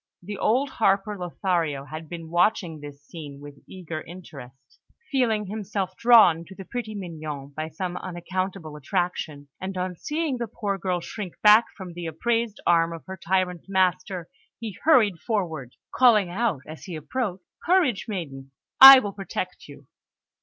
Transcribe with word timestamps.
The 0.23 0.39
old 0.39 0.71
harper, 0.71 1.15
Lothario, 1.15 1.85
had 1.85 2.09
been 2.09 2.31
watching 2.31 2.79
this 2.79 3.03
scene 3.05 3.39
with 3.39 3.59
eager 3.67 4.01
interest, 4.01 4.79
feeling 5.11 5.45
himself 5.45 5.95
drawn 5.95 6.43
to 6.45 6.55
the 6.55 6.65
pretty 6.65 6.95
Mignon 6.95 7.53
by 7.55 7.67
some 7.69 7.97
unaccountable 7.97 8.75
attraction; 8.75 9.49
and 9.61 9.77
on 9.77 9.95
seeing 9.95 10.39
the 10.39 10.47
poor 10.47 10.79
girl 10.79 11.01
shrink 11.01 11.39
back 11.43 11.65
from 11.77 11.93
the 11.93 12.07
upraised 12.07 12.59
arm 12.65 12.91
of 12.93 13.05
her 13.05 13.15
tyrant 13.15 13.65
master, 13.67 14.27
he 14.59 14.75
hurried 14.85 15.19
forward, 15.19 15.75
calling 15.93 16.31
out 16.31 16.63
as 16.67 16.85
he 16.85 16.95
approached: 16.95 17.43
"Courage, 17.63 18.05
maiden! 18.07 18.49
I 18.81 18.97
will 18.97 19.13
protect 19.13 19.67
you!" 19.67 19.85